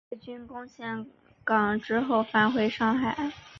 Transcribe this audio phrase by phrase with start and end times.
[0.09, 1.07] 日军攻陷陷
[1.43, 3.31] 港之后返回上海。